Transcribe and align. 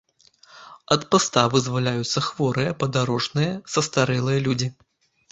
Ад 0.93 1.01
паста 1.15 1.41
вызваляюцца 1.55 2.23
хворыя, 2.27 2.71
падарожныя, 2.83 3.51
састарэлыя 3.75 4.39
людзі. 4.49 4.71